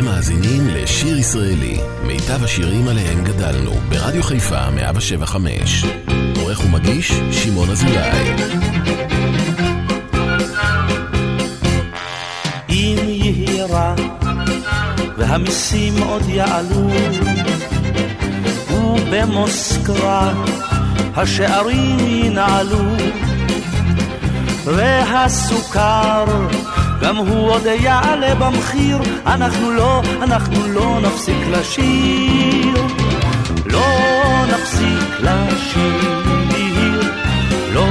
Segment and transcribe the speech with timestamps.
[0.00, 5.84] אתם מאזינים לשיר ישראלי, מיטב השירים עליהם גדלנו, ברדיו חיפה 175.
[6.36, 8.34] עורך ומגיש, שמעון אזולאי.
[12.68, 13.94] אם יהי רע,
[15.18, 16.90] והמיסים עוד יעלו,
[18.70, 20.32] ובמוסקבה
[21.16, 22.84] השערים ינעלו,
[24.64, 26.24] והסוכר
[27.00, 32.86] גם הוא עוד יעלה במחיר, אנחנו לא, אנחנו לא נפסיק לשיר.
[33.66, 37.00] לא נפסיק לשיר,
[37.74, 37.86] לא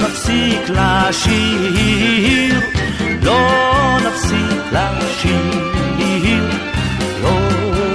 [0.00, 2.60] נפסיק לשיר,
[3.22, 3.48] לא
[4.06, 6.50] נפסיק לשיר,
[7.22, 7.38] לא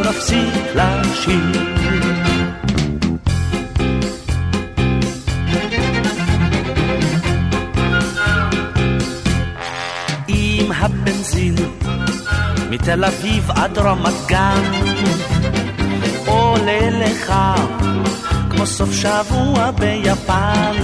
[0.10, 2.35] נפסיק לשיר.
[10.86, 11.56] הבנזין
[12.70, 14.72] מתל אביב עד רמת גן.
[16.26, 17.34] עולה לך
[18.50, 20.76] כמו סוף שבוע ביפן.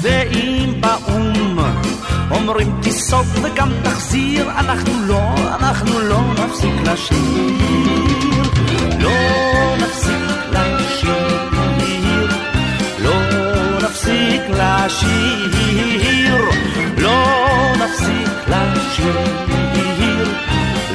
[0.00, 1.58] ואם באו"ם
[2.30, 7.18] אומרים תיסוג וגם תחזיר אנחנו לא, אנחנו לא נפסיק לשיר.
[9.00, 11.48] לא נפסיק לשיר
[12.98, 13.14] לא
[13.82, 16.23] נפסיק לשיר
[18.04, 19.14] נפסיק לשיר,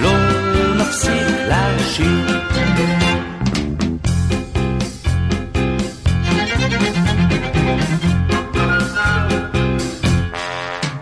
[0.01, 0.11] לא
[0.75, 2.39] נפסיק לשיר.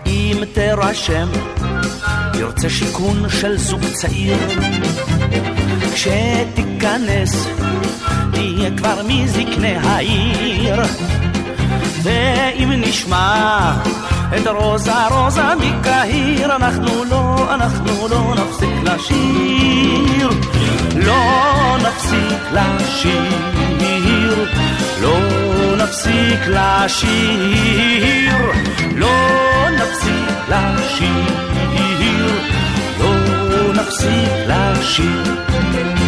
[0.06, 1.28] אם תירשם,
[2.40, 4.38] ירצה שיכון של זוג צעיר,
[5.94, 7.48] כשתיכנס,
[8.32, 10.82] תהיה כבר מזקני העיר.
[12.04, 13.74] ואם נשמע
[14.36, 20.30] את רוזה רוזה מקהיר אנחנו לא, אנחנו לא נפסיק לשיר.
[20.96, 23.48] לא נפסיק לשיר
[25.02, 25.20] לא
[25.78, 28.38] נפסיק לשיר.
[28.96, 31.38] לא נפסיק לשיר
[33.00, 36.07] לא נפסיק לשיר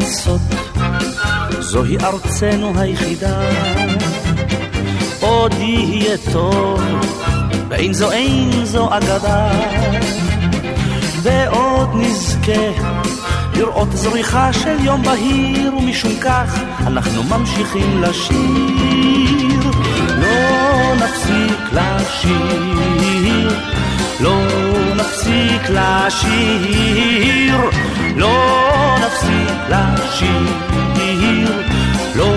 [0.00, 0.40] לעשות,
[1.60, 3.40] זוהי ארצנו היחידה.
[5.20, 6.80] עוד יהיה טוב,
[7.68, 9.48] ואין זו אין זו אגדה.
[11.22, 12.70] ועוד נזכה
[13.54, 19.60] לראות זריחה של יום בהיר, ומשום כך אנחנו ממשיכים לשיר.
[20.18, 23.50] לא נפסיק לשיר,
[24.20, 24.40] לא
[24.96, 27.56] נפסיק לשיר,
[28.16, 28.65] לא
[29.16, 31.52] נפסיק לשיר,
[32.16, 32.28] לא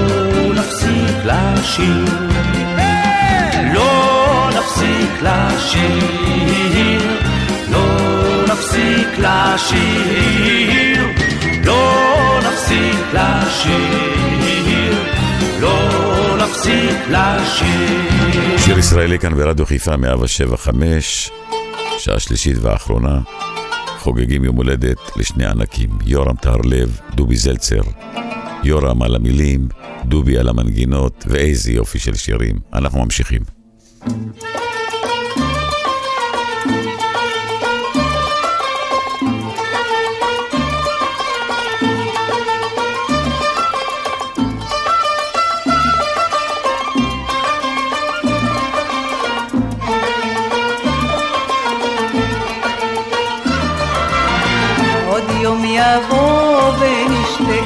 [0.53, 2.05] נפסיק לשיר,
[3.73, 5.99] לא נפסיק לשיר,
[7.71, 7.85] לא
[8.47, 11.03] נפסיק לשיר,
[11.63, 14.95] לא נפסיק לשיר,
[15.61, 18.57] לא נפסיק לשיר.
[18.57, 21.31] שיר ישראלי כאן ברדיו חיפה 175,
[21.97, 23.19] שעה שלישית ואחרונה.
[23.99, 27.81] חוגגים יום הולדת לשני ענקים, יורם טהרלב, דובי זלצר.
[28.63, 29.67] יורם על המילים,
[30.05, 32.55] דובי על המנגינות, ואיזה יופי של שירים.
[32.73, 33.41] אנחנו ממשיכים.
[34.05, 34.58] יבוא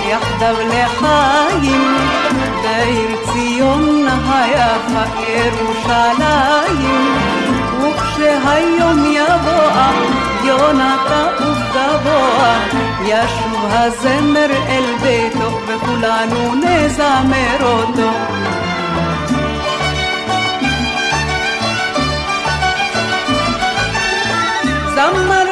[0.10, 1.98] יחדיו לחיים
[2.64, 6.84] בעיר ציון היפה ירושלים
[7.82, 9.64] וכשהיום יבוא
[10.44, 12.56] יונה תעוף גבוה
[13.06, 18.10] ישוב הזמר אל ביתו וכולנו נזמר אותו.
[24.96, 25.43] זמר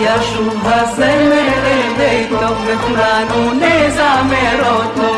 [0.00, 5.12] يا يشوها سمر لديتو بخرانو نيزا ميروتو.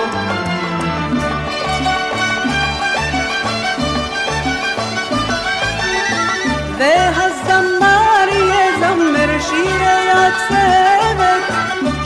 [6.78, 11.44] به الزمار يزمر شيري أكسبك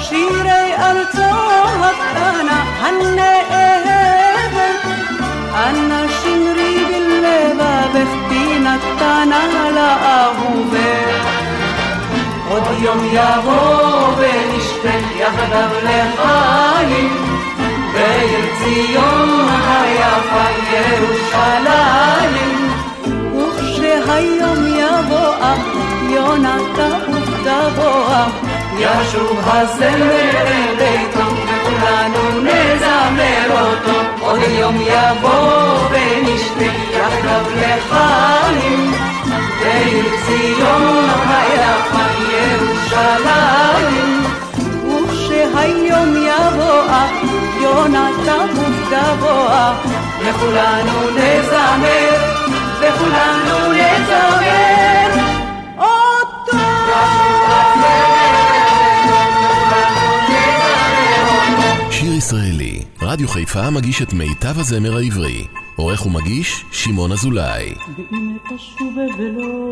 [0.09, 4.81] شيري أرتوهك أنا هني إهبك
[5.69, 9.93] أنا شمري باللبا بختينا تانا لا
[10.25, 10.72] أهوك
[12.53, 17.13] נזמר אותו יבוא ונשתה יחדיו לחיים.
[17.93, 22.13] בעיר ציון היפה ירושלים.
[23.37, 25.35] וכשהיום יבוא
[26.11, 28.05] יונתן ותבוא
[28.79, 33.99] ישוב הזמר אל ביתו וכולנו נזמר אותו.
[34.21, 38.93] עוד יום יבוא ונשתה יחדיו לחיים
[39.65, 44.23] בעיר ציון היפה ירושלים
[44.87, 46.83] וכשהיום יבוא
[47.61, 48.49] יונתן
[48.91, 49.75] גבוה
[50.21, 52.17] וכולנו נזמר
[52.81, 54.82] וכולנו נזמר
[62.23, 65.45] שיר ישראלי, רדיו חיפה מגיש את מיטב הזמר העברי.
[65.77, 67.75] עורך ומגיש, שמעון אזולאי.
[67.97, 69.71] ואם תשוב ולא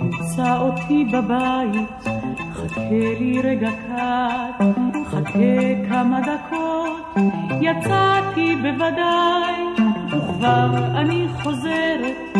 [0.00, 2.08] תמצא אותי בבית,
[2.54, 2.90] חכה
[3.20, 4.64] לי רגע קט,
[5.10, 7.24] חכה כמה דקות,
[7.60, 9.62] יצאתי בוודאי,
[10.06, 10.68] וכבר
[11.00, 12.36] אני חוזרת,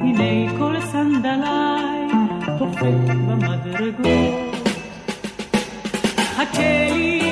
[0.00, 2.08] הנה כל סנדליי,
[2.58, 4.56] תופק במדרגות.
[6.36, 7.29] חכה לי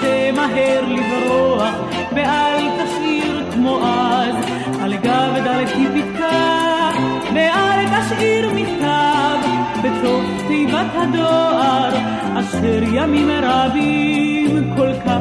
[0.00, 1.74] תמהר לברוח,
[2.12, 4.34] ואל תשאיר כמו אז,
[4.82, 6.90] על גב דלתי פתקה,
[7.34, 9.38] ואל תשאיר מכתב,
[9.82, 11.90] בתוך תיבת הדואר,
[12.40, 15.20] אשר ימים רבים כל כך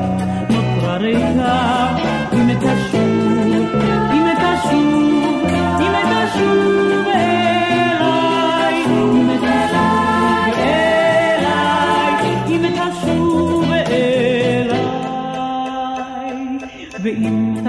[0.49, 1.95] נותרה ריקה,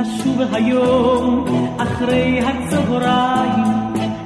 [0.03, 1.45] תשוב היום
[1.79, 3.65] אחרי הצהריים,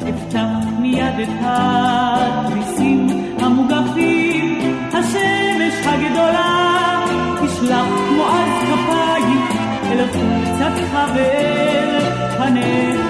[0.09, 3.07] אפתח מיד את התריסים
[3.39, 4.59] המוגפים,
[4.93, 7.05] השמש הגדולה
[7.37, 9.41] תשלח כמו אז כפיים
[9.85, 12.01] אל חולצתך ואל
[12.39, 13.04] פניך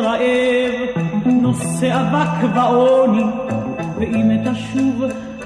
[0.00, 3.22] רעב, נושא אבק ועוני,
[3.98, 5.02] ואם תשוב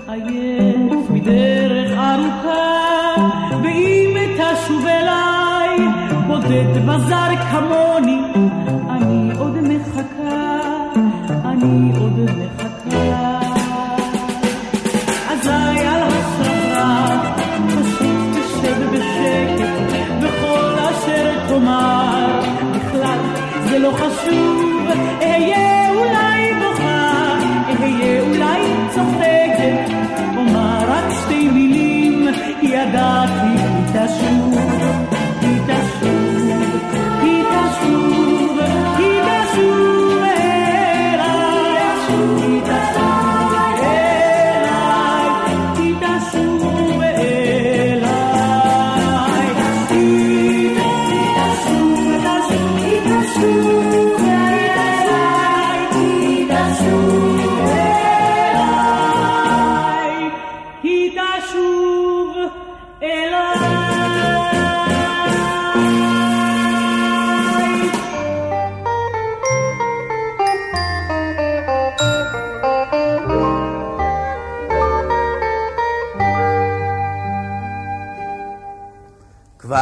[0.08, 3.14] עייף מדרך ארוכה,
[3.62, 5.78] ואם תשוב אליי,
[6.26, 7.89] בודד וזר כמוני,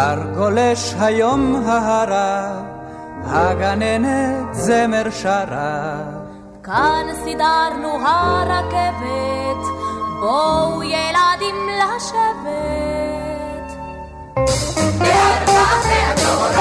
[0.09, 2.63] כבר גולש היום ההרה,
[3.25, 5.97] הגננת זמר שרה.
[6.65, 9.63] כאן סידרנו הרכבת,
[10.21, 12.89] בואו ילדים לשבת.
[14.99, 16.58] בארבע אחרי הצהריים,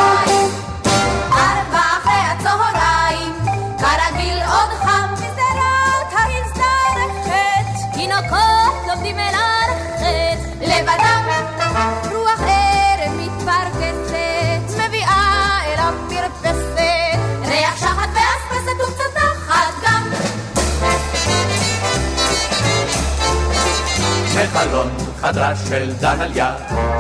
[24.38, 24.90] בחלון
[25.22, 26.56] חדרה של דליה,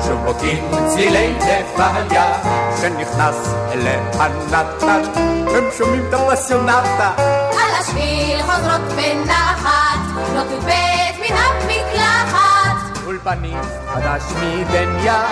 [0.06, 2.34] שוב בוקעים צלילי נפליה,
[2.82, 4.00] שנכנס אליה
[4.52, 5.02] נתן,
[5.48, 7.12] הם שומעים את הפסיונטה.
[7.52, 10.00] על השביל חוזרות בנחת,
[10.36, 13.06] לא תובט מן המקלחת.
[13.06, 13.62] אולפנים
[13.94, 15.26] חדש מדניה,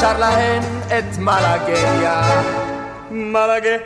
[0.00, 2.42] שר להן את מלאגיה.
[3.10, 3.78] מלאגיה.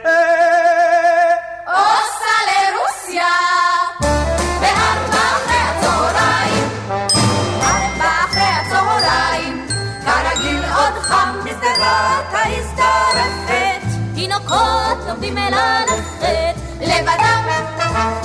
[14.46, 17.44] תינוקות לומדים ללכת לבדם,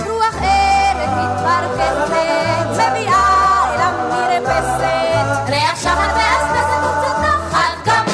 [0.08, 2.12] רוח ערב מתפרקסת,
[2.72, 8.06] מביאה אל המרפסת, ריח שחר ואספסת וקצת נחת גם.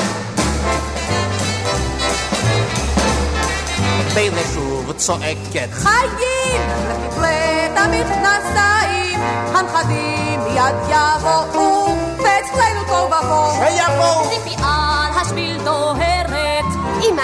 [4.14, 5.74] והנה שוב צועקת.
[5.74, 6.62] חיים!
[6.90, 9.20] לתכלת המכנסיים,
[9.56, 11.88] הנכדים מיד יבואו,
[12.18, 13.54] ואצלנו תוהו ובוהו.
[13.54, 14.30] שיבואו!
[14.30, 16.66] ציפי על השביל דוהרת,
[17.10, 17.24] אמא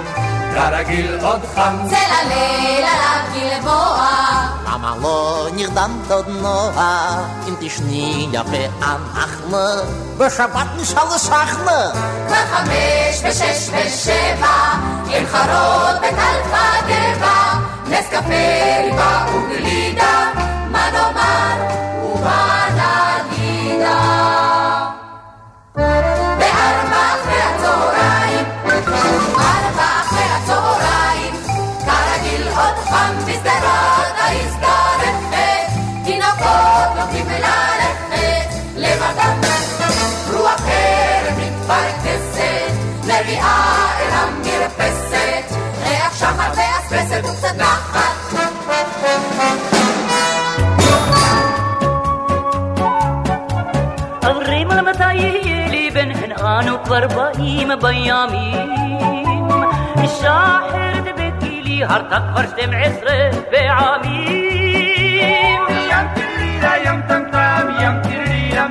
[0.55, 1.77] כרגיל עוד חם.
[1.89, 4.07] צל הליל עליו גלבוע.
[4.65, 9.57] למה לא נרדמת עוד נועה, אם תשני יפה אנחנו
[10.17, 11.91] בשבת נשאל לשחנה.
[12.27, 14.57] כבר חמש ושש ושבע,
[15.07, 17.53] עם חרות בטלפה גבע,
[17.87, 20.31] נס קפה, ריבה וגלידה,
[20.71, 22.60] מה נאמר ומה
[56.93, 58.69] אנו כבר באים בימים
[60.01, 64.51] אישה אחרת בגילי הרתה כבר שתים עשרה פעמים
[65.89, 68.67] ים תרירה ים טמטם ים תרירה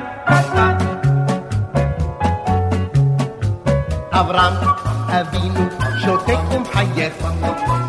[4.11, 4.53] אברהם
[5.09, 5.61] אבינו
[6.05, 7.13] שותק ומחייך,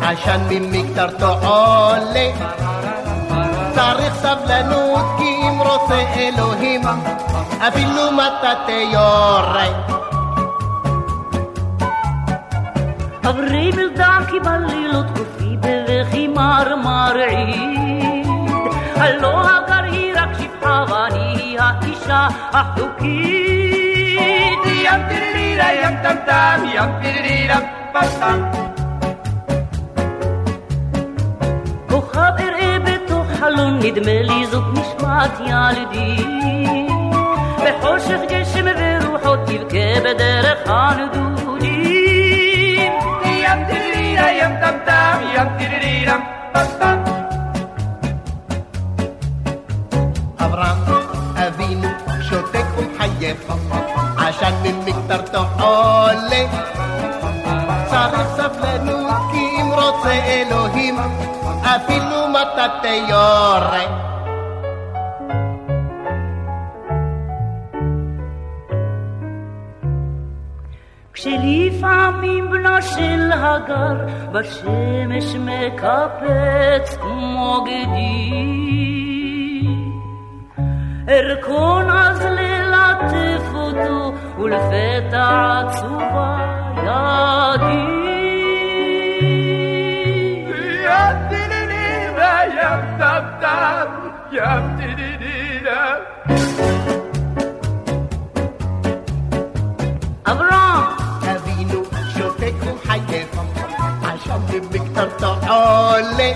[0.01, 2.29] עשן ממקטרתו עולה.
[3.75, 6.81] צריך סבלנות כי אם רוצה אלוהים,
[7.67, 10.12] אפילו מטאטא יורה.
[13.23, 17.83] עברי בלדקי בלילות גופי בבכי מרמרעית
[18.95, 23.63] הלא הגר היא רק שפחה ואני האישה החוקית.
[24.65, 27.59] ים תרירה ים טמטם ים תרירה
[27.93, 28.39] פסטם
[31.89, 36.25] כוכב אראה בתוך חלון נדמה לי זאת נשמת ילדי.
[37.57, 41.72] בחושך גשם ורוחות תבכה בדרך הנדודים
[50.39, 50.77] אברהם
[51.47, 51.87] אבינו
[52.21, 53.37] שותק ומחייך,
[54.17, 56.45] עשן ממקטרתו עולה.
[57.89, 60.95] צריך סבלנות כי אם רוצה אלוהים,
[61.63, 64.13] אפילו מטאטא יורה.
[71.22, 78.48] כשלפעמים בנו של הגר בשמש מקפץ כמו גדי
[81.08, 86.38] ארכון אז ללטף אותו ולפתע עצובה
[86.76, 87.98] ידי
[90.84, 93.86] ים תדידידה ים טם טם
[94.32, 95.94] ים תדידידה
[100.26, 101.01] אברהם
[104.93, 106.31] במקטרתו עולה.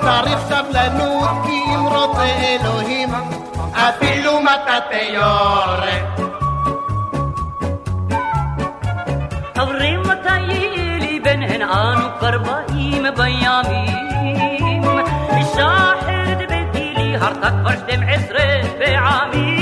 [0.00, 3.08] צריך סבלנות כי אם רוצה אלוהים,
[3.72, 5.96] אפילו מטאטא יורה.
[9.56, 14.82] חברים מתי יהיה לי בן הן אנו כבר באים בימים
[15.36, 18.44] אישה אחרת בגילי הרתה כבר שתים עשרה
[18.78, 19.60] פעמים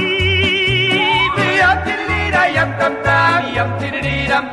[1.39, 4.45] ים תרירה ים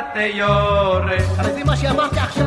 [0.00, 1.16] תתיורה.
[1.36, 2.46] אבל זה מה שאמרתי עכשיו.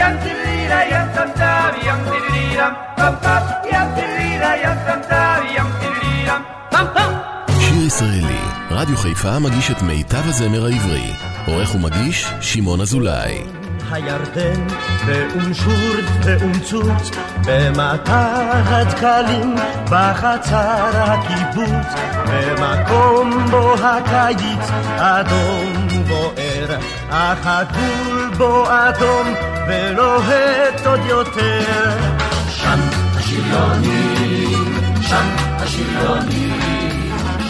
[0.00, 3.42] ים טילירה ים טם טם ים טילירם פם פם
[3.72, 7.12] ים טילירה ים טם טם ים טילירם פם פם
[7.60, 11.12] שיר ישראלי, רדיו חיפה מגיש את מיטב הזמר העברי.
[11.46, 13.42] עורך ומגיש, שמעון אזולאי.
[13.90, 14.66] הירדן,
[15.06, 15.72] באום שור
[16.24, 17.10] ואום צוץ,
[17.46, 19.54] במטר הדקלים,
[19.84, 21.86] בחצר הקיבוץ,
[22.26, 26.39] במקום בו הקיץ אדום בוער,
[27.10, 29.34] אך הגבול בו אדום
[29.68, 31.98] ולוהט עוד יותר.
[32.48, 32.80] שם
[33.16, 36.60] השריונים, שם השריונים,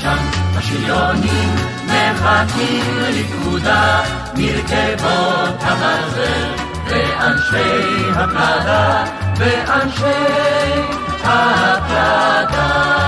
[0.01, 0.17] שם
[0.57, 1.55] השריונים
[1.87, 4.01] מחכים לפקודה
[4.37, 9.05] מרכבות הברזל ואנשי הפלדה
[9.37, 10.83] ואנשי
[11.25, 13.01] הפלדה.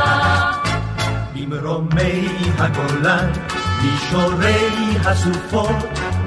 [1.35, 3.31] ממרומי הגולן,
[3.83, 4.69] מישורי
[5.05, 5.77] הסופות,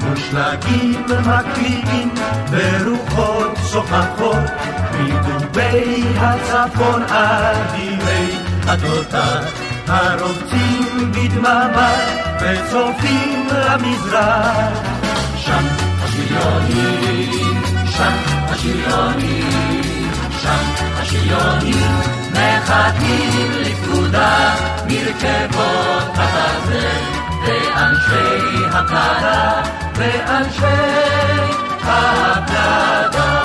[0.09, 2.09] מושלגים מקריאים
[2.51, 4.49] ורוחות סוחפות,
[4.99, 9.43] מדובי הצפון אדירי התותח,
[9.87, 11.95] הרובצים בדממה
[12.41, 14.79] וצופים למזרח.
[15.35, 15.65] שם
[16.03, 18.13] השריונים, שם
[18.49, 20.63] השריונים, שם
[20.99, 21.91] השריונים,
[22.31, 24.55] מחכים לפקודה
[24.87, 27.15] מרכבות הברזל,
[27.47, 30.65] ואנשי הפלדה, ואנשי
[31.81, 33.35] הפלדה.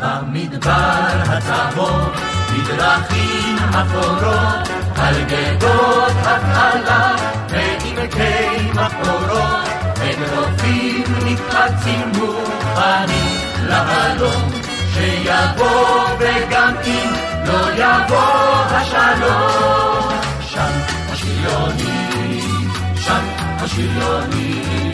[0.00, 2.10] במדבר הצהוב,
[2.52, 7.16] בדרכים אפורות, על גדות התעלה,
[7.48, 14.50] ועמקי מחבורות, הם רופאים מתחצים מוכנים להלום,
[14.94, 17.12] שיבוא וגם אם
[17.46, 20.12] לא יבוא השלום.
[20.40, 20.72] שם
[21.12, 23.24] השריונים, שם
[23.58, 24.87] השריונים,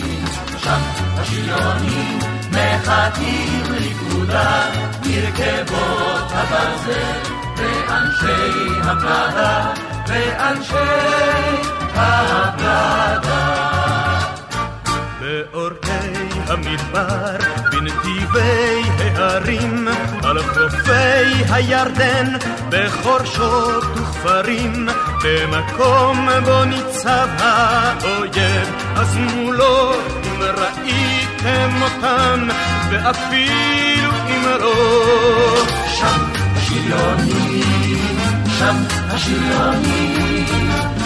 [0.64, 0.81] שם
[1.18, 2.18] השריונים,
[2.50, 4.70] מחכים לפקודה,
[5.07, 9.72] מרכבות הברזל, ואנשי הפלדה,
[10.09, 10.74] ואנשי
[11.94, 13.64] הפלדה.
[15.20, 15.90] באורכי
[16.48, 17.37] המדבר,
[17.72, 18.83] בנתיבי
[19.16, 19.88] ההרים,
[20.22, 22.33] על חופי הירדן,
[22.68, 24.88] בחורשות וכפרים,
[25.24, 29.92] במקום בו ניצב האויב, אז מולו
[30.35, 32.49] אם ראיתם אותם,
[32.90, 34.75] ואפילו אם לא,
[35.87, 36.20] שם
[36.57, 37.99] השריונים,
[38.59, 38.77] שם
[39.09, 40.47] השריונים,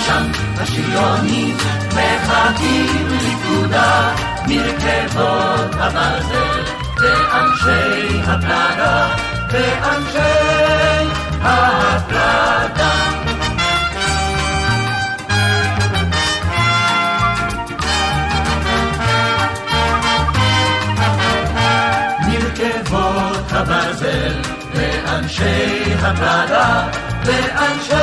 [0.07, 0.23] שם
[0.61, 4.14] השריונים, מחכים לפקודה
[4.49, 6.62] מרכבות הברזל,
[7.01, 9.09] ואנשי הפלדה,
[9.51, 11.09] ואנשי
[11.43, 13.28] הפלדה.
[25.19, 26.89] ואנשי הפלדה,
[27.25, 27.95] ואנשי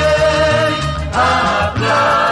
[1.13, 2.24] הפלדה.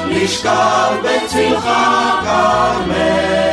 [0.08, 1.68] לשכב בצלך
[2.22, 3.52] כרמל.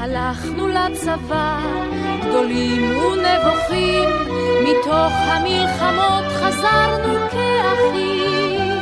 [0.00, 1.58] הלכנו לצבא,
[2.20, 4.10] גדולים ונבוכים,
[4.62, 8.72] מתוך המלחמות חזרנו כאחים.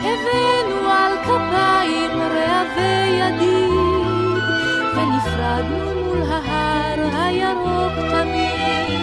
[0.00, 4.42] הבאנו על כפיים רעבי ידיד,
[4.94, 9.00] ונפרדנו מול ההר הירוק תמיד.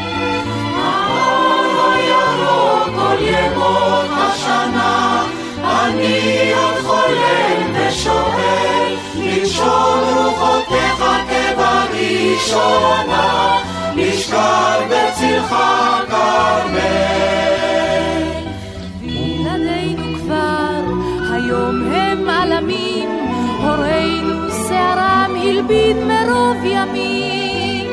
[0.76, 5.24] ההר הירוק כל ימות השנה
[5.64, 12.98] אני עוד חולם ושואל לנשום רוחותיך כבראשונה
[13.98, 15.56] לשכב בצלך
[16.10, 16.78] כרמל.
[19.02, 20.82] וילדינו כבר
[21.34, 23.10] היום הם עלמים,
[23.64, 27.88] הורינו שערם הלבין מרוב ימים,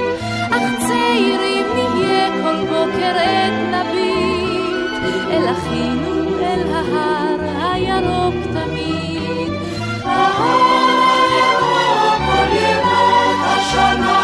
[0.50, 7.38] אך צעירים נהיה כל בוקר עת נביט, אל אחינו אל ההר
[7.72, 9.52] הירוק תמיד.
[10.04, 14.23] ההר הירוק כל ימות השנה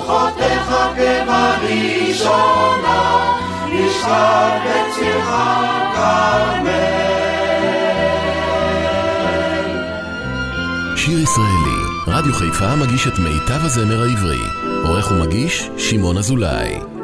[12.21, 14.41] רדיו חיפה מגיש את מיטב הזמר העברי.
[14.83, 17.00] עורך ומגיש, שמעון אזולאי.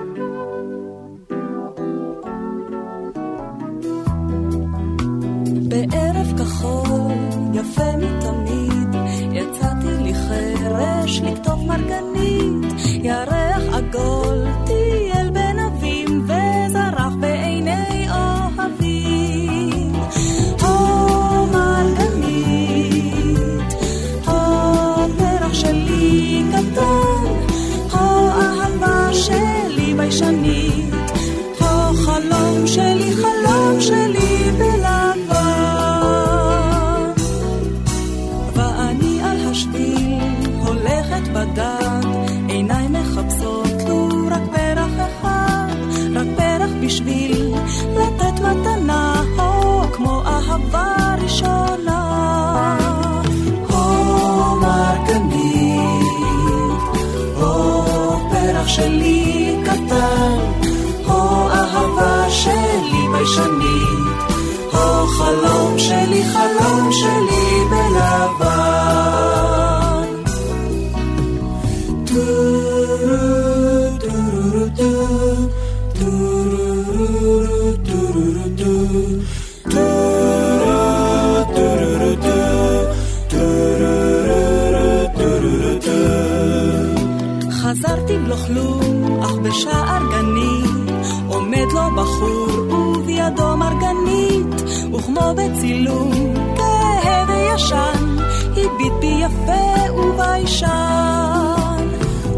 [95.68, 98.18] וכמו בצילום כהה וישן,
[98.52, 100.68] הביט בי יפה וביישן.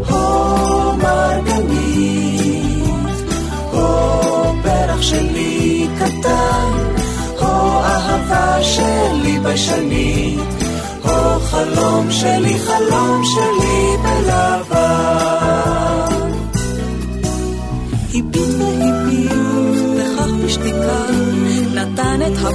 [0.08, 2.44] הו מרגנית,
[3.70, 6.70] הו פרח שלי קטן,
[7.38, 10.40] הו אהבה שלי ביישנית,
[11.02, 15.39] הו חלום שלי, חלום שלי בלבן.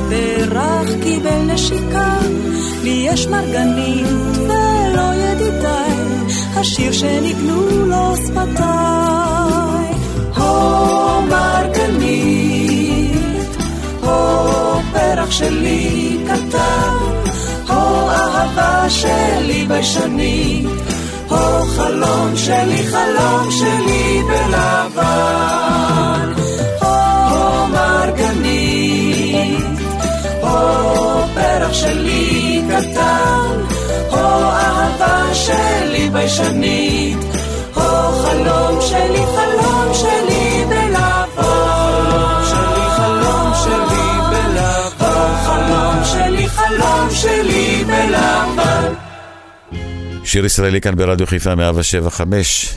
[0.06, 2.18] הפרח, קיבל נשיקה.
[2.84, 5.92] לי יש מרגנית ולא ידידיי,
[6.56, 9.94] השיר שניגנו לו שפתיי.
[10.34, 12.72] הו מרגנית,
[14.02, 16.98] הו פרח שלי קטן,
[17.68, 20.68] הו אהבה שלי ביישנית,
[21.30, 25.85] הו חלום שלי, חלום שלי בלבן.
[31.80, 33.62] שלי קטן,
[34.10, 37.18] הו אהבה שלי ביישנית,
[37.74, 41.36] הו חלום שלי, חלום שלי בלבן.
[42.50, 45.36] שלי, חלום שלי בלבן.
[45.46, 48.94] חלום שלי, חלום שלי בלבן.
[50.24, 52.76] שיר ישראלי כאן ברדיו חיפה 175.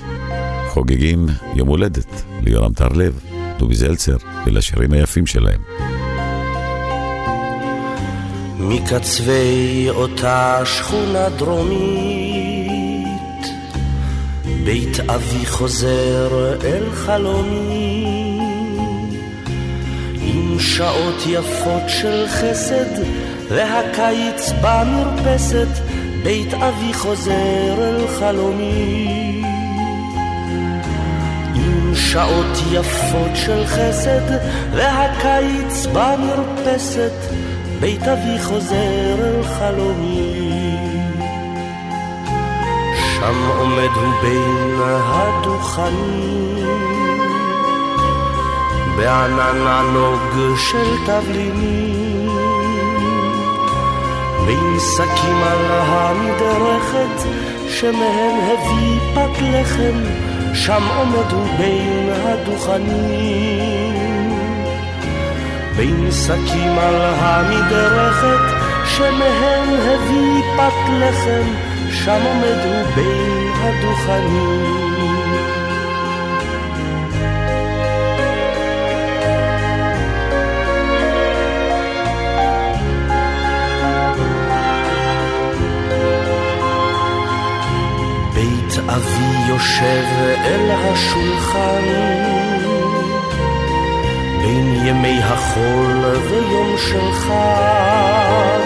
[0.69, 3.21] חוגגים יום הולדת ליורם טרלב,
[3.59, 5.61] דובי זלצר ולשירים היפים שלהם.
[8.61, 13.09] מקצווי אותה שכונה דרומית,
[14.65, 18.41] בית אבי חוזר אל חלומי,
[20.23, 23.03] עם שעות יפות של חסד,
[23.49, 25.69] והקיץ במרפסת,
[26.25, 29.45] בית אבי חוזר אל חלומי.
[31.95, 34.39] שעות יפות של חסד,
[34.73, 37.13] והקיץ במרפסת,
[37.81, 40.77] בית אבי חוזר אל חלומי.
[43.15, 46.67] שם עומד הוא בין הדוכנים,
[48.97, 52.29] בענן ענוג של תבלינים,
[54.47, 57.29] בין שקים על המדרכת,
[57.69, 59.99] שמהם הביא פת לחם,
[60.55, 63.88] שם עומד הוא בין הדוכנים.
[65.79, 71.55] בין שקים על המדרכת, שמהם הביא פת לחם,
[71.91, 74.89] שם עומד הוא בין הדוכנים.
[88.89, 90.05] אבי יושב
[90.45, 91.85] אל השולחן
[94.49, 98.61] בין ימי החול ויום של חג,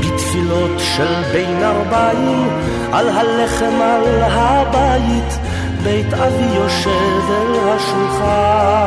[0.00, 2.48] בתפילות של בין ארבעים,
[2.92, 5.38] על הלחם על הבית,
[5.82, 8.86] בית אבי יושב אל השולחן.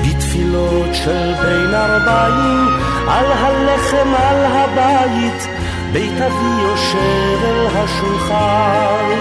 [0.00, 2.66] בתפילות של בין ארבעים,
[3.08, 5.48] על הלחם על הבית,
[5.92, 9.20] בית אבי יושב אל השולחן.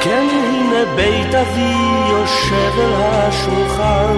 [0.00, 0.26] כן,
[0.70, 1.74] הנה בית אבי
[2.10, 4.16] יושב אל השולחן.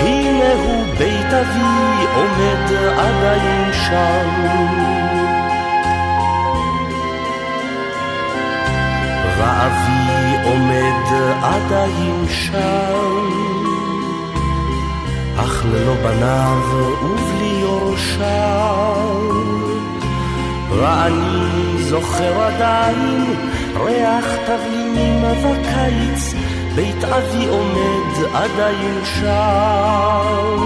[0.00, 4.28] הנה הוא בית אבי עומד עדיין שם.
[9.38, 13.28] ואבי עומד עדיין שם,
[15.36, 19.02] אך ללא בניו ובלי יורשיו.
[20.70, 23.34] ואני זוכר עדיין
[23.76, 26.34] ריח תבלינים בקיץ,
[26.74, 30.56] בית אבי עומד עדיין שם.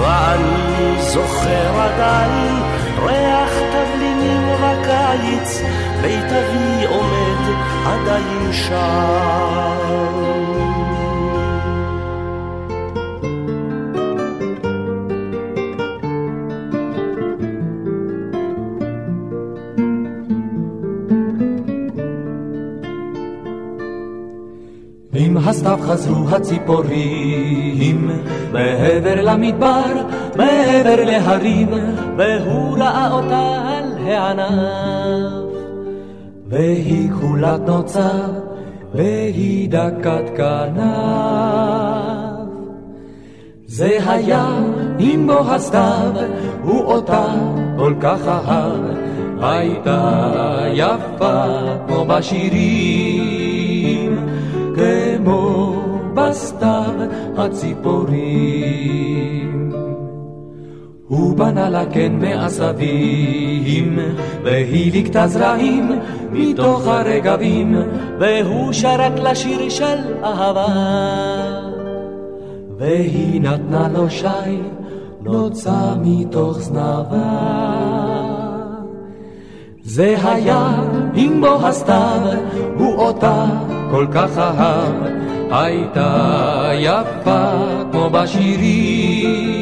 [0.00, 2.62] ואני זוכר עדיין
[3.02, 5.62] ריח תבלינים בקיץ,
[6.02, 7.56] בית אבי עומד
[7.86, 9.42] עדיין שם.
[25.52, 28.10] הסתיו חזרו הציפורים
[28.52, 29.92] מעבר למדבר,
[30.36, 31.68] מעבר להרים,
[32.16, 35.52] והוא ראה אותה על הענף.
[36.48, 38.10] והיא כולת נוצה,
[38.94, 40.82] והיא דקת כנף.
[43.66, 44.46] זה היה
[44.98, 46.12] עם בוא הסתיו,
[46.62, 47.26] הוא אותה
[47.78, 48.80] כל כך אהב,
[49.40, 50.20] הייתה
[50.72, 51.44] יפה
[51.86, 53.41] כמו בשירים.
[56.22, 56.92] בסתיו
[57.36, 58.82] הציפורים.
[61.08, 63.98] הוא בנה לה קן מעשבים,
[64.44, 65.92] והיא ליקטה זרעים
[66.32, 67.76] מתוך הרגבים,
[68.18, 70.66] והוא שרק לה שיר של אהבה.
[72.78, 74.60] והיא נתנה לו שי,
[75.22, 78.02] נוצה מתוך זנבה.
[79.82, 80.68] זה היה
[81.14, 82.20] עם בוא הסתיו,
[82.78, 83.46] הוא אותה
[83.90, 84.94] כל כך אהב,
[85.52, 87.52] הייתה יפה
[87.92, 89.54] כמו בשירים,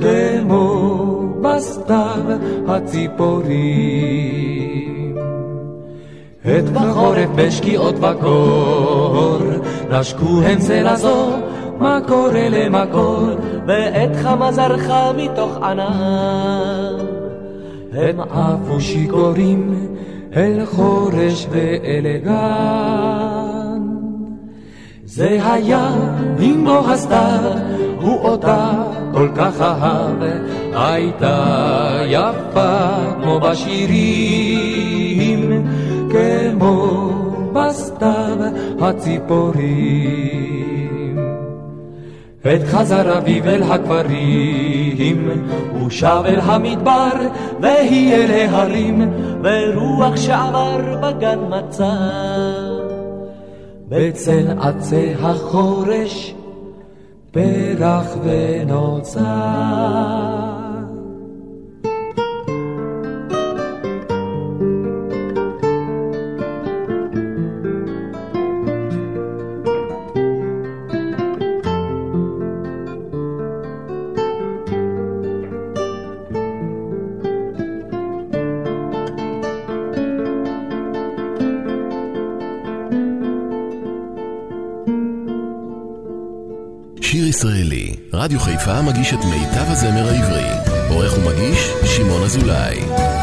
[0.00, 1.08] כמו
[1.42, 2.22] בסתיו
[2.68, 4.02] הציפורים.
[6.42, 9.38] את בחורף בשקיעות בקור,
[9.90, 11.30] נשקו הן זה לזו,
[11.78, 13.26] מקור אלה מקור,
[13.66, 16.96] ואת חמה זרחה מתוך ענן.
[17.92, 19.88] הם עפו שיכורים
[20.36, 23.51] אל חורש ואל גן.
[25.14, 25.90] זה היה
[26.64, 27.40] בוא הסתיו,
[28.00, 28.72] הוא אותה
[29.12, 30.22] כל כך אהב,
[30.72, 32.88] הייתה יפה
[33.22, 34.46] כמו בשירים,
[36.10, 37.10] כמו
[37.52, 38.38] בסתיו
[38.80, 40.12] הציפורים.
[42.44, 45.28] עת חזר אביב אל הכפרים,
[45.72, 47.12] הוא שב אל המדבר,
[47.60, 52.71] והיא אל ההרים, ורוח שעבר בגן מצא.
[53.94, 56.34] בצל עצי החורש,
[57.30, 59.22] פרח ונוצר.
[88.72, 90.44] חיפה מגיש את מיטב הזמר העברי.
[90.88, 93.21] עורך ומגיש, שמעון אזולאי.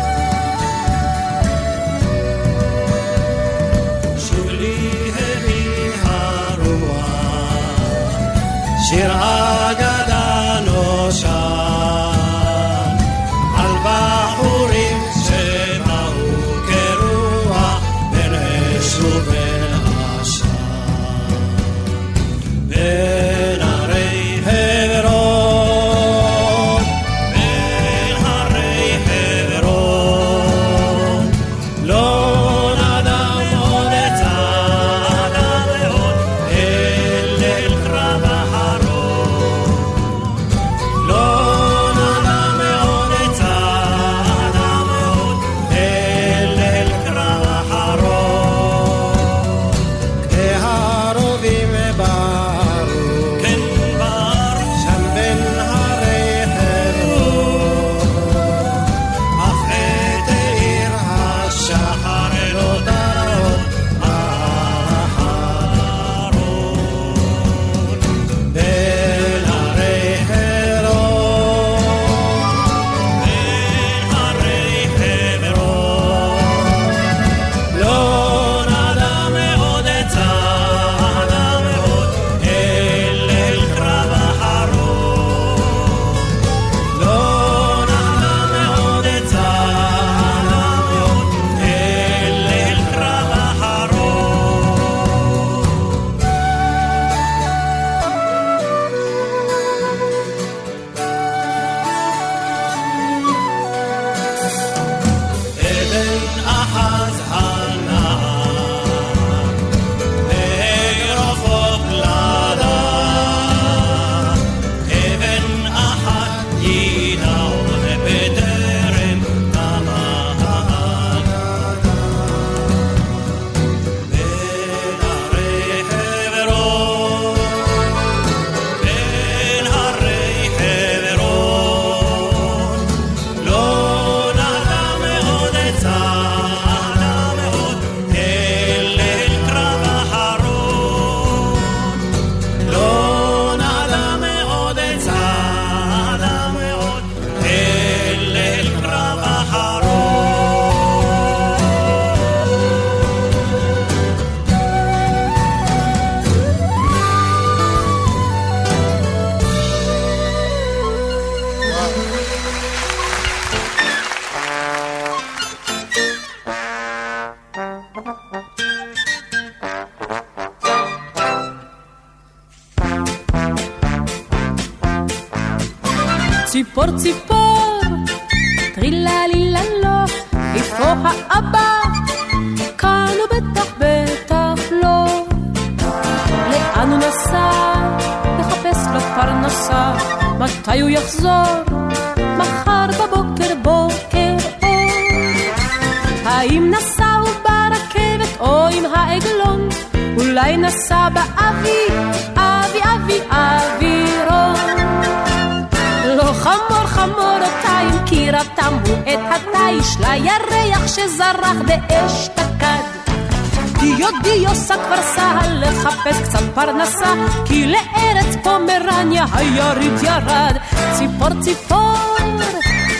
[219.32, 220.55] היריד ירד.
[220.97, 222.17] ציפור ציפור,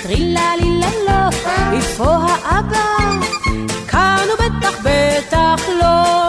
[0.04, 1.38] טרילה לילה לא,
[1.74, 2.86] איפה האבא?
[3.88, 6.28] כאן הוא בטח בטח לא.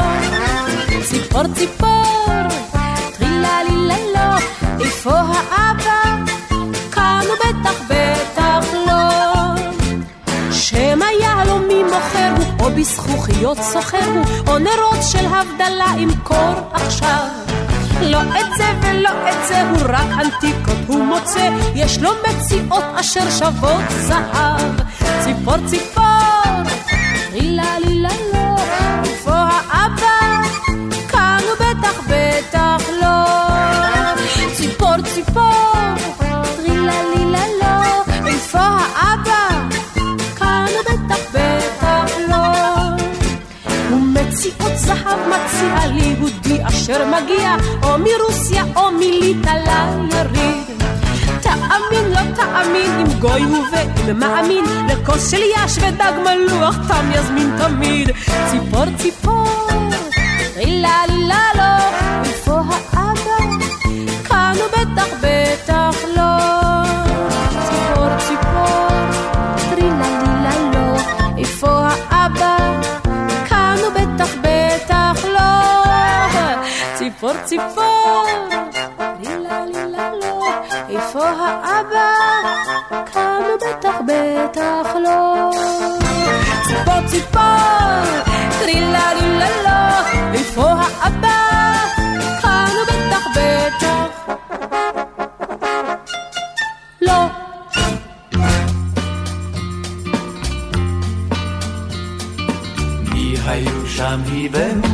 [1.11, 2.27] ציפור ציפור,
[3.19, 4.37] טרילה לילה לא,
[4.85, 6.17] איפה האבא?
[6.93, 9.01] כאן הוא בטח בטח לא.
[10.53, 17.50] שמא יהלומי מוכר הוא, או בזכוכיות סוחר הוא, או נרות של הבדלה ימכור עכשיו.
[18.03, 23.31] לא את זה ולא את זה, הוא רק אנטיקות הוא מוצא, יש לו מציאות אשר
[23.31, 24.81] שוות זהב.
[25.25, 26.00] ציפור ציפור,
[44.81, 50.83] זהב מציע ליהודי אשר מגיע או מרוסיה או מליטא ליריד.
[51.41, 58.11] תאמין, לא תאמין, אם גוי ואם מאמין, לכוס של יש ודג מלוח תם יזמין תמיד.
[58.51, 59.69] ציפור ציפור,
[60.57, 62.61] רילה לילה לא, איפה
[62.93, 63.55] האבא?
[64.25, 65.40] כאן הוא בטח בטח
[77.69, 78.27] ציפור
[79.21, 80.49] רילה לילה לא,
[80.89, 82.11] איפה האבא?
[83.13, 85.51] כאן בטח בטח לא.
[86.67, 87.43] ציפור ציפור,
[88.65, 91.37] רילה לילה לא, איפה האבא?
[92.43, 94.35] כאן בטח בטח
[97.03, 97.27] לא.
[103.13, 104.90] מי היו שם היא והוא,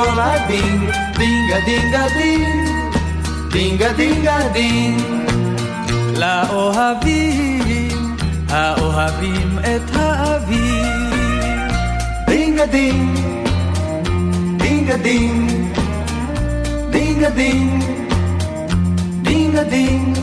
[0.00, 2.46] מזמרות בקול הדינג, דינגה דינגה דינג,
[3.52, 5.00] דינגה דינגה דינג,
[6.16, 7.88] לאוהבים,
[8.48, 10.90] האוהבים את האביב.
[12.26, 13.18] דינגה דינג,
[14.56, 15.50] דינגה דינג,
[16.90, 17.84] דינגה דינג,
[19.22, 20.18] דינגה דינג.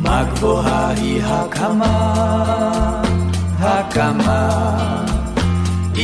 [0.00, 2.12] מה גבוהה היא הקמה,
[3.60, 5.15] הקמה,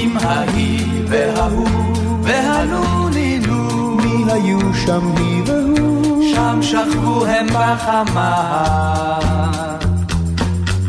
[0.03, 1.69] עם ההיא וההוא
[2.23, 3.97] והנונינו.
[3.97, 6.35] מי היו שם היא והוא?
[6.35, 9.19] שם שכבו הם בחמה.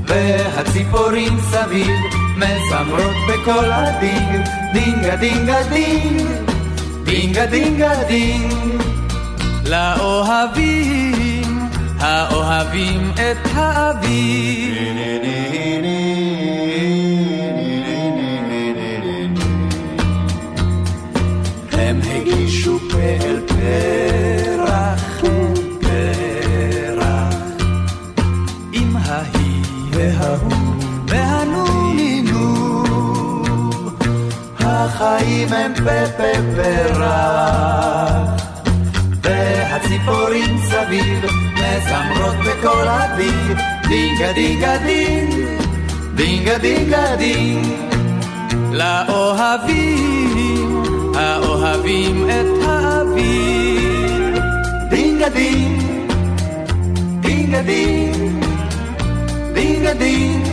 [0.08, 1.98] והציפורים סביב
[2.38, 6.22] מזמרות בקול הדינג, דינגה דינגה דינג,
[7.04, 8.54] דינגה דינגה דינג.
[9.66, 11.60] לאוהבים,
[12.00, 15.53] האוהבים את האביב.
[23.64, 25.24] פרח,
[25.82, 27.36] פרח,
[28.72, 30.76] עם ההיא וההוא
[31.08, 32.84] והנונינו.
[34.60, 38.42] החיים הם פה פה פרח,
[39.24, 43.58] והציפורים סביב מזמרות בקול אביב,
[43.88, 45.34] דינגה דינגה דינג,
[46.16, 47.84] דינגה דינגה דינג.
[48.74, 50.84] לאוהבים,
[51.16, 52.83] האוהבים את האביב.
[55.30, 55.82] דינג,
[57.20, 58.16] דינגה דינג,
[59.54, 60.48] דינגה דינג,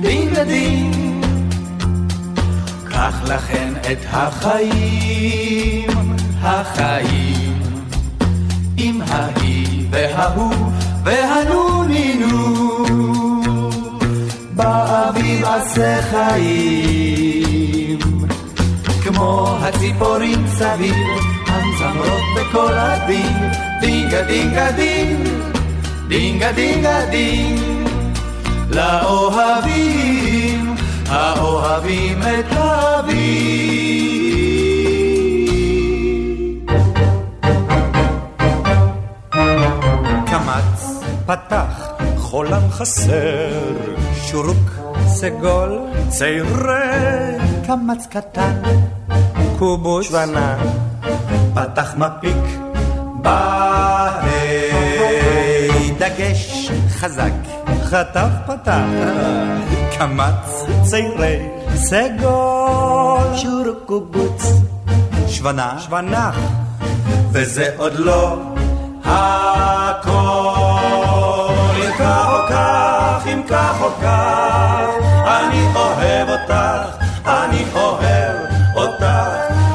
[0.00, 0.96] דינגה דינג.
[2.90, 5.90] קח לכן את החיים,
[6.42, 7.62] החיים,
[8.76, 10.54] עם ההיא וההוא
[11.04, 12.60] והנונינו.
[14.56, 17.98] באביב עשה חיים,
[19.02, 21.29] כמו הציפורים סביב,
[22.40, 25.28] בקול הדינג, דינגה דינגה דינג,
[26.08, 27.88] דינגה דינגה דינג,
[28.70, 30.74] לאוהבים,
[31.08, 33.90] האוהבים את האביב.
[40.26, 41.88] קמץ, פתח,
[42.18, 43.50] חולם חסר,
[44.26, 44.70] שורוק,
[45.06, 45.78] סגול,
[46.08, 46.80] צעירה,
[47.66, 48.62] קמץ קטן,
[49.58, 50.56] קובוש ונה,
[51.54, 52.36] פתח מפיק,
[53.22, 54.20] בא
[56.20, 57.32] בקש חזק,
[57.84, 58.80] חטף פתח,
[59.98, 64.44] קמץ צעירי סגול, שורקובוץ,
[65.28, 66.30] שוונה, שוונה,
[67.32, 68.38] וזה עוד לא
[69.04, 70.50] הכל.
[71.76, 74.88] אם כך או כך, אם כך או כך,
[75.26, 76.96] אני אוהב אותך,
[77.26, 78.36] אני אוהב
[78.74, 79.04] אותך,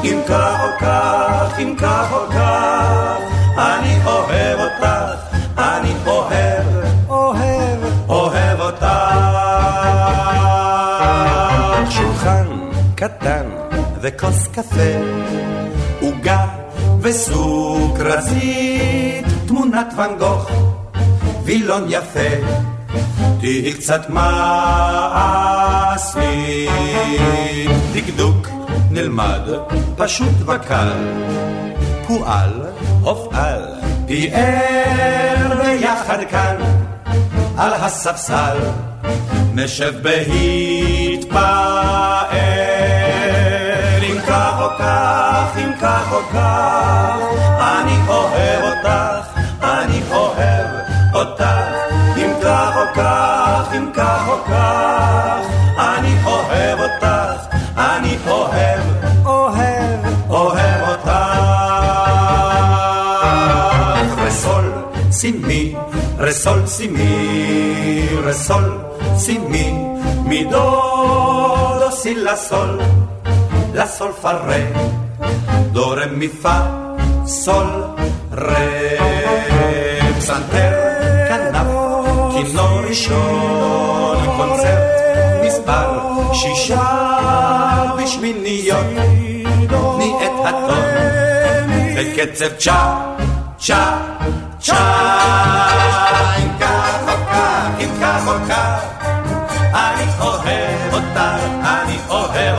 [0.04, 1.15] אם כך או כך,
[1.58, 3.16] אם כך או כך,
[3.58, 4.86] אני אוהב אותך,
[5.58, 6.66] אני אוהב,
[7.08, 8.86] אוהב, אוהב אותך.
[11.90, 12.46] שולחן
[12.94, 13.46] קטן
[14.00, 14.92] וכוס קפה,
[16.00, 16.46] עוגה
[17.00, 18.46] וסוכרזית,
[19.46, 20.50] תמונת ואן גוך,
[21.44, 22.30] וילון יפה,
[23.40, 25.56] תהי קצת מעשית.
[27.92, 28.55] דקדוק
[28.96, 29.40] נלמד,
[29.96, 30.92] פשוט וקל,
[32.06, 32.62] פועל,
[33.00, 33.62] הופעל,
[34.06, 36.56] פיאר ביחד כאן,
[37.58, 38.56] על הספסל,
[39.54, 41.86] נשב בהתפאר.
[44.02, 47.16] אם כך או כך, אם כך או כך,
[47.58, 49.26] אני אוהב אותך,
[49.62, 50.66] אני אוהב
[51.14, 51.44] אותך.
[52.16, 55.46] אם כך או כך, אם כך או כך,
[55.78, 57.15] אני אוהב אותך,
[65.26, 65.74] סימי,
[66.18, 68.78] רסול, סימי, רסול,
[69.16, 69.72] סימי,
[70.24, 70.80] מידו,
[71.80, 72.80] דו, סי, לה, סול,
[73.74, 74.56] לה, סול, פה, רה,
[75.72, 76.58] דו, רה, מי, פה,
[77.26, 77.66] סול,
[78.32, 78.54] רה,
[80.18, 80.72] פסנתר,
[81.28, 81.66] כנף,
[82.32, 84.78] כינור ראשון, קונצרט,
[85.46, 85.98] מספר
[86.32, 86.82] שישה
[87.98, 88.86] בשמיניות,
[90.24, 90.84] את הטון,
[91.96, 92.94] בקצב צ'ה,
[93.58, 93.96] צ'ה,
[94.60, 95.15] צ'ה.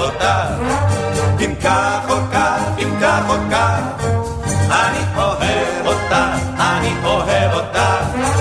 [0.07, 0.25] אותך.
[1.39, 3.79] אם כך או כך, אם כך או כך,
[4.69, 6.15] אני אוהב אותך,
[6.59, 7.79] אני אוהב אותך,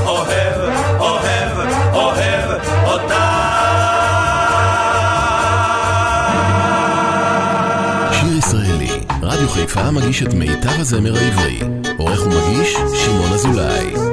[0.07, 0.61] אוהב,
[0.99, 1.59] אוהב,
[1.93, 2.51] אוהב
[2.85, 3.14] אותך.
[8.12, 11.61] שיר ישראלי, רדיו חיפה מגיש את מיטב הזמר העברי.
[11.99, 14.05] עורך ומגיש, שמעון אזולאי.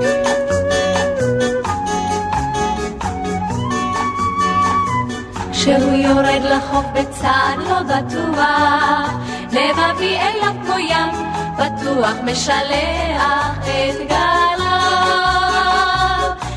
[5.64, 9.12] כשהוא יורד לחוף בצעד לא בטוח,
[9.52, 11.10] לבבי אליו כמו ים,
[11.56, 14.60] פתוח משלח את גליו.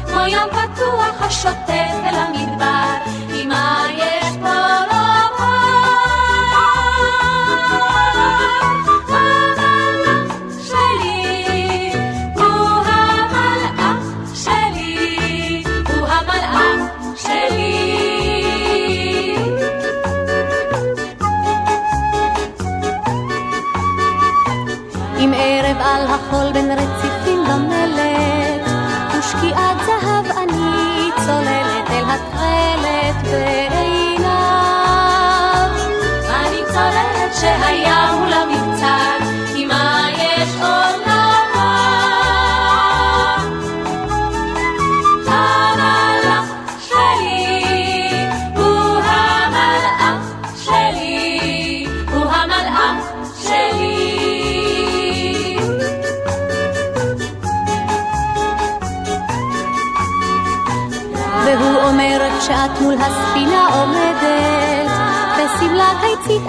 [0.07, 2.95] כמו ים פתוח השוטף אל המדבר,
[3.35, 3.87] עם מה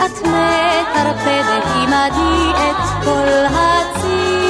[0.06, 4.48] את מטרפדת עמדי את כל הצי.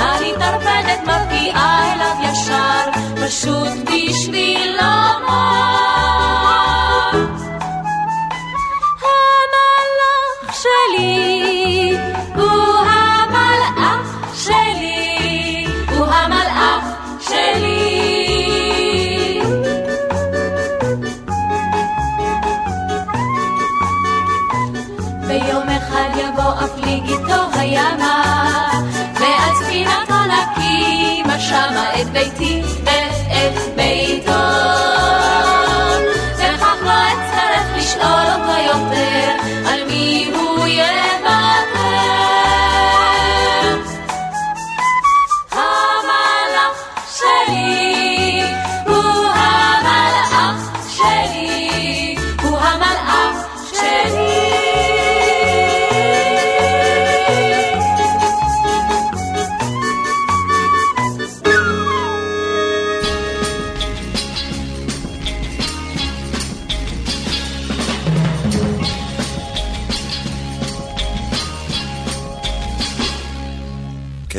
[0.00, 2.90] אני טרפדת מפקיעה אליו ישר,
[3.26, 6.33] פשוט בשביל לומר.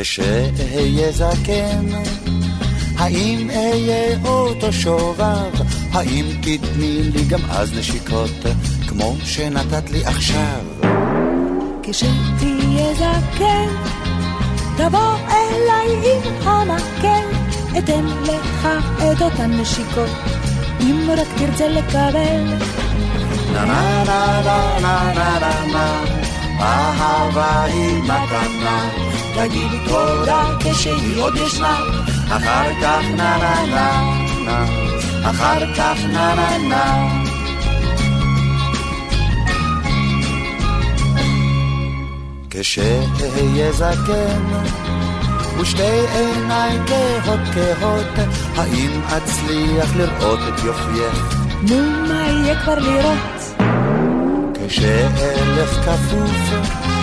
[0.00, 1.86] כשאהיה זקן,
[2.96, 5.52] האם אהיה אותו שובב?
[5.92, 8.30] האם תתני לי גם אז נשיקות,
[8.88, 10.60] כמו שנתת לי עכשיו?
[11.82, 13.68] כשתהיה זקן,
[14.76, 17.28] תבוא אליי עם המקל,
[17.78, 20.10] אתן לך את אותן נשיקות,
[20.80, 22.54] אם רק תרצה לקבל.
[23.52, 24.42] נה נה נה
[24.80, 26.04] נה נה נה נה,
[26.60, 29.15] אהבה היא מתנה.
[29.36, 31.78] תגידי תודה כשהיא עוד ישנה
[32.28, 34.64] אחר כך נה נה נה נה.
[35.30, 37.22] אחר כך נה נה נה.
[42.50, 44.42] כשאהיה זקן
[45.60, 51.36] ושתי עיניי כהות כהות האם אצליח לראות את יופייך?
[51.62, 53.62] נו, מה יהיה כבר לראות?
[54.68, 56.95] כשאלף כפוף,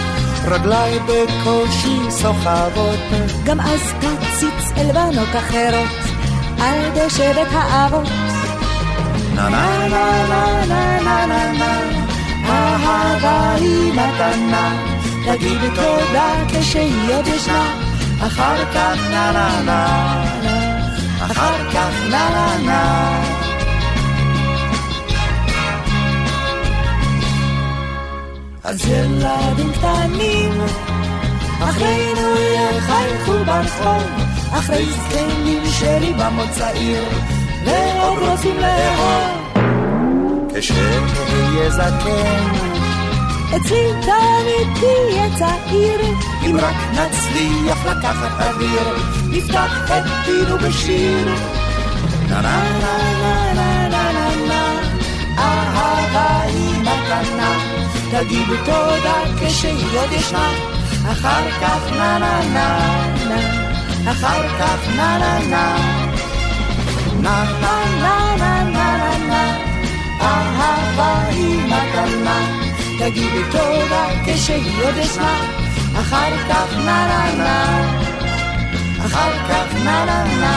[0.48, 3.00] רגליי בקושי סוחבות.
[3.44, 5.90] גם אז תציץ אל בנות אחרות,
[6.62, 8.08] על דשא בית האבות.
[9.36, 9.88] נה נה.
[9.88, 12.04] נה נה נה נה נה נה
[12.50, 14.76] אהבה היא מתנה,
[15.26, 17.64] תגידי תודה כשהיא עוד ישנה,
[18.28, 20.24] אחר כך נה נה נה.
[21.26, 23.33] אחר כך נה נה נה
[28.64, 30.52] אז ילדים קטנים,
[31.60, 34.04] אחרינו יחייכו ברחוב,
[34.52, 37.04] אחרי זקנים שליבם עוד צעיר,
[37.66, 39.54] ועוד רוצים לאהוב.
[40.56, 42.52] כשאהיה זקן,
[43.56, 46.02] אצלי תמיד תהיה צעיר,
[46.46, 48.98] אם רק נצליח לקחת אוויר,
[49.30, 51.36] נפתח את פינו בשיר.
[52.30, 52.93] נה נה נה
[58.34, 60.50] תגידו תודה כשהיא עוד ישנה,
[61.12, 62.80] אחר כך נה נה נה
[63.30, 65.76] נה, אחר כך נה נה נה,
[67.22, 69.58] נה נה נה נה נה נה,
[70.22, 72.40] אהבה היא מתנה,
[73.00, 75.36] תגידו תודה כשהיא עוד ישנה,
[76.00, 77.88] אחר כך נה נה נה,
[79.06, 80.54] אחר כך נה נה נה,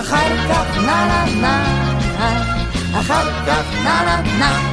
[0.00, 1.64] אחר כך נה נה נה,
[3.00, 4.71] אחר כך נה נה נה.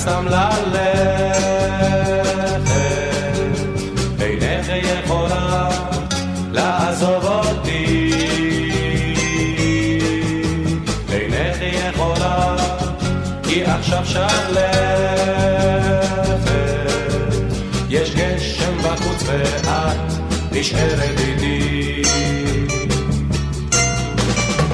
[0.00, 0.80] סתם ללכת,
[4.20, 5.68] אינך יכולה
[6.52, 8.12] לעזוב אותי,
[11.12, 12.56] אינך יכולה
[13.42, 14.60] כי עכשיו שלכת,
[17.88, 19.66] יש גשם בחוץ ואת
[20.52, 22.02] נשארת איתי.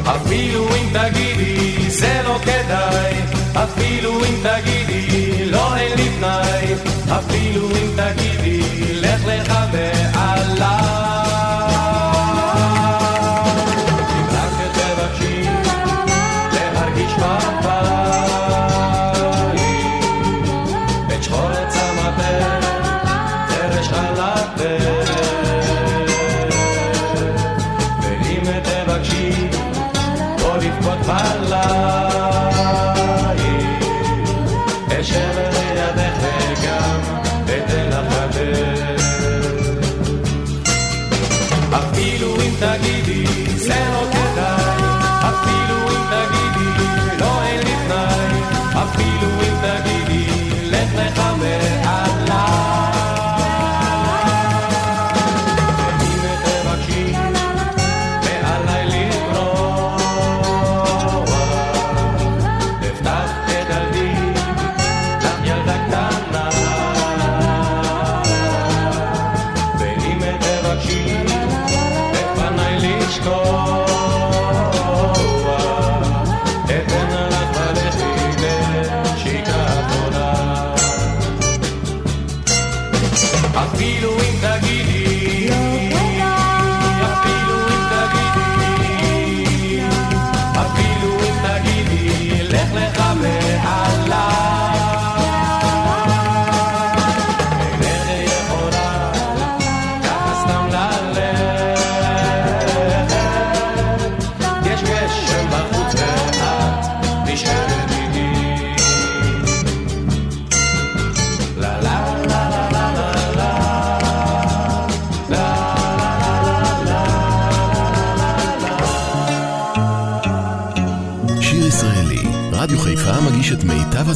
[0.04, 3.14] אפילו אם תגידי זה לא כדאי,
[3.54, 4.85] אפילו אם תגידי
[6.26, 6.74] תנאי,
[7.18, 11.15] אפילו אם תגידי לך לך מעליי.
[43.02, 44.55] feliz é lo.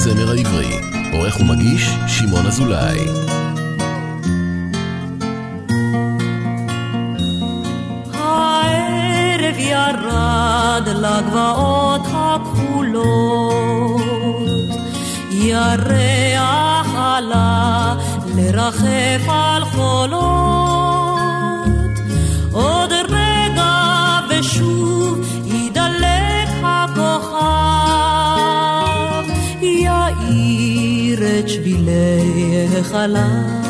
[0.03, 0.81] הזמר העברי.
[1.13, 2.99] עורך ומגיש, שמעון אזולאי.
[8.15, 14.01] הערב ירד לגבעות הכחולות,
[15.31, 17.95] ירח עלה
[18.37, 20.21] לרחף על חולות.
[22.53, 25.20] עוד רגע ושוב
[31.51, 33.70] שבילי החלב.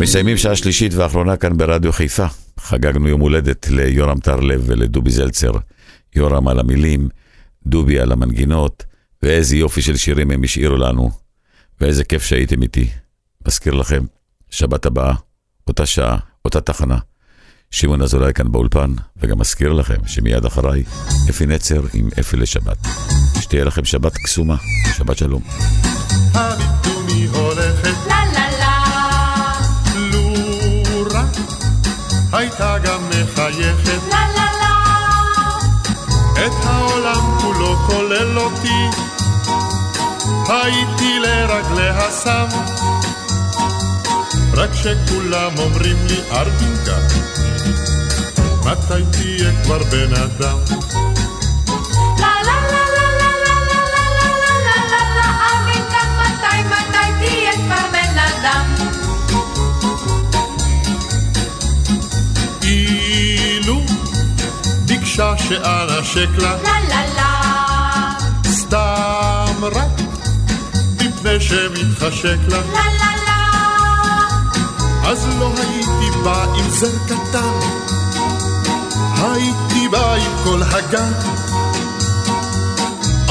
[0.00, 2.26] מסיימים שעה שלישית ואחרונה כאן ברדיו חיפה.
[2.60, 5.52] חגגנו יום הולדת ליורם טרלב ולדובי זלצר.
[6.16, 7.08] יורם על המילים,
[7.66, 8.84] דובי על המנגינות,
[9.22, 11.10] ואיזה יופי של שירים הם השאירו לנו,
[11.80, 12.90] ואיזה כיף שהייתם איתי.
[13.46, 14.04] מזכיר לכם,
[14.50, 15.14] שבת הבאה,
[15.68, 16.98] אותה שעה, אותה תחנה.
[17.70, 20.82] שמעון אזולאי כאן באולפן, וגם מזכיר לכם שמיד אחריי,
[21.30, 22.78] אפי נצר עם אפי לשבת.
[23.40, 24.56] שתהיה לכם שבת קסומה,
[24.96, 25.42] שבת שלום.
[32.60, 34.02] הייתה גם מחייכת.
[34.08, 34.76] לה לה לה.
[36.46, 38.88] את העולם כולו כולל אותי.
[40.48, 42.46] הייתי לרגליה שם
[44.54, 46.96] רק שכולם אומרים לי ארבינקה
[48.64, 50.58] מתי תהיה כבר בן אדם
[65.50, 66.56] ביקשה שאנשק לה
[66.88, 68.12] לה לה.
[68.46, 70.00] סתם רק
[70.94, 72.58] מפני שמתחשק לה.
[72.58, 73.48] לה לה לה.
[75.10, 77.58] אז לא הייתי בא עם זר קטן.
[79.22, 81.12] הייתי בא עם כל הגן.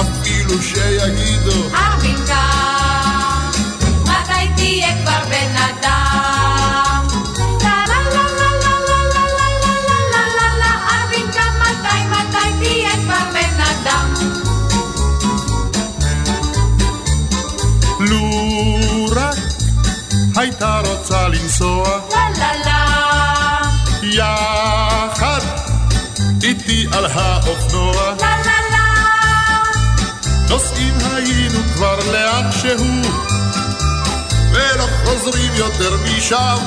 [0.01, 2.28] אפילו שיגידו ארבינקה
[20.99, 21.99] רוצה לנסוע.
[22.11, 23.59] לה לה לה.
[24.03, 25.39] יחד
[26.43, 27.93] איתי על האופנוע.
[27.93, 28.85] לה לה לה.
[30.49, 33.11] נוסעים היינו כבר לאן שהוא
[34.51, 36.57] ולא חוזרים יותר משם.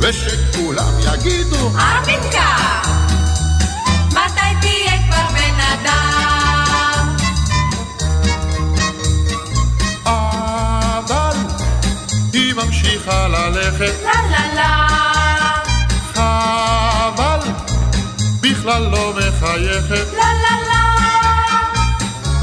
[0.00, 2.80] ושכולם יגידו ארבינקה
[13.10, 13.94] צריכה ללכת.
[14.04, 14.86] לה לה לה.
[17.06, 17.38] אבל
[18.40, 20.12] בכלל לא מחייכת.
[20.12, 20.84] לה לה לה.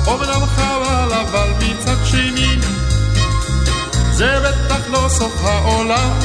[0.07, 2.55] אומנם חבל אבל מצד שני
[4.11, 6.19] זה בטח לא סוף העולם.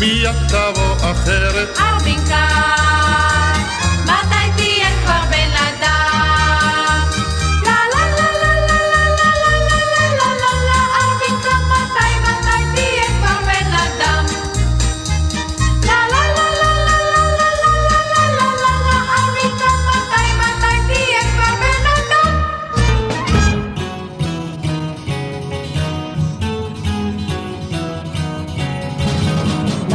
[0.00, 1.78] מיד תבוא אחרת?
[1.78, 3.09] ארמינקה.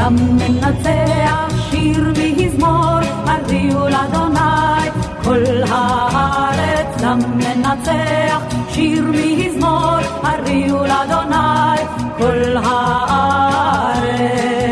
[0.05, 4.89] עם מנצח שיר והזמור, הריעו לאדוני
[5.23, 7.03] כל הארץ.
[7.03, 11.81] עם מנצח שיר והזמור, הריעו לאדוני
[12.17, 14.64] כל הארץ.